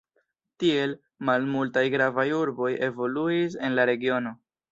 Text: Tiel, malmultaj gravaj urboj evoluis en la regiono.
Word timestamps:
Tiel, 0.61 0.93
malmultaj 1.29 1.83
gravaj 1.95 2.25
urboj 2.39 2.71
evoluis 2.89 3.61
en 3.69 3.79
la 3.81 3.89
regiono. 3.93 4.35